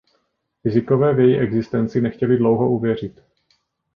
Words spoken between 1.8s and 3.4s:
nechtěli dlouho uvěřit.